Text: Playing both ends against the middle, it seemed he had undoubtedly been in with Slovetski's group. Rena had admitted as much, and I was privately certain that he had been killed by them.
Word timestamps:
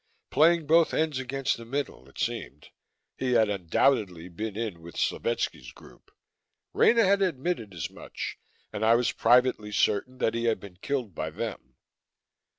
Playing 0.31 0.65
both 0.65 0.95
ends 0.95 1.19
against 1.19 1.57
the 1.57 1.63
middle, 1.63 2.09
it 2.09 2.17
seemed 2.17 2.69
he 3.19 3.33
had 3.33 3.49
undoubtedly 3.51 4.29
been 4.29 4.57
in 4.57 4.81
with 4.81 4.97
Slovetski's 4.97 5.71
group. 5.71 6.09
Rena 6.73 7.03
had 7.03 7.21
admitted 7.21 7.71
as 7.75 7.91
much, 7.91 8.39
and 8.73 8.83
I 8.83 8.95
was 8.95 9.11
privately 9.11 9.71
certain 9.71 10.17
that 10.17 10.33
he 10.33 10.45
had 10.45 10.59
been 10.59 10.77
killed 10.77 11.13
by 11.13 11.29
them. 11.29 11.75